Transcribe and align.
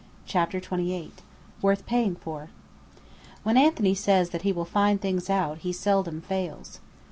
CHAPTER 0.25 0.57
XXVIII 0.57 1.11
WORTH 1.61 1.85
PAYING 1.85 2.15
FOR 2.15 2.49
When 3.43 3.55
Anthony 3.55 3.93
says 3.93 4.31
that 4.31 4.41
he 4.41 4.51
will 4.51 4.65
find 4.65 4.97
out 4.97 5.01
things 5.03 5.61
he 5.61 5.71
seldom 5.71 6.21
fails. 6.21 6.79